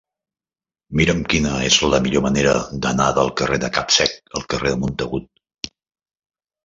Mira'm 1.01 1.19
quina 1.33 1.51
és 1.65 1.77
la 1.93 1.99
millor 2.07 2.23
manera 2.27 2.55
d'anar 2.87 3.09
del 3.21 3.31
carrer 3.43 3.61
de 3.65 3.71
Capsec 3.79 4.19
al 4.41 4.49
carrer 4.55 4.73
de 4.77 4.81
Montagut. 4.87 5.73